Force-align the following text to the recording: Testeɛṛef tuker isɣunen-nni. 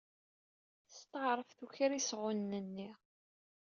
Testeɛṛef 0.89 1.49
tuker 1.59 1.91
isɣunen-nni. 1.99 2.89